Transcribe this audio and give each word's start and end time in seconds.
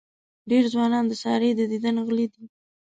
ډېر 0.49 0.63
ځوانان 0.73 1.05
د 1.07 1.13
سارې 1.23 1.49
د 1.55 1.61
دیدن 1.71 1.95
غله 2.07 2.25
دي. 2.33 2.45